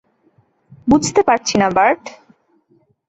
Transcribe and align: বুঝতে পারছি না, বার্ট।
বুঝতে 0.87 1.21
পারছি 1.23 1.55
না, 1.57 1.67
বার্ট। 1.69 2.03